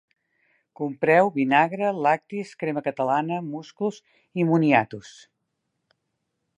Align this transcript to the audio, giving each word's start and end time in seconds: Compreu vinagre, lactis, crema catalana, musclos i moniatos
Compreu 0.79 1.29
vinagre, 1.35 1.91
lactis, 2.07 2.55
crema 2.63 2.83
catalana, 2.89 3.39
musclos 3.51 4.03
i 4.45 4.49
moniatos 4.53 5.15